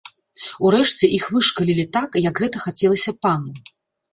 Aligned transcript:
Урэшце 0.69 1.09
іх 1.17 1.27
вышкалілі 1.35 1.85
так, 1.99 2.17
як 2.29 2.41
гэта 2.45 2.57
хацелася 2.65 3.11
пану. 3.27 3.51